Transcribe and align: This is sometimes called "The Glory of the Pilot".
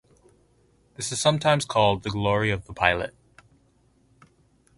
This 0.95 1.11
is 1.11 1.19
sometimes 1.21 1.63
called 1.63 2.01
"The 2.01 2.09
Glory 2.09 2.49
of 2.49 2.65
the 2.65 2.73
Pilot". 2.73 3.13